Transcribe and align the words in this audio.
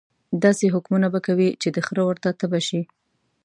داسې 0.43 0.65
حکمونه 0.73 1.07
به 1.13 1.19
کوي 1.27 1.49
چې 1.61 1.69
د 1.71 1.77
خره 1.87 2.03
ورته 2.05 2.29
تبه 2.39 2.59
شي. 2.67 2.81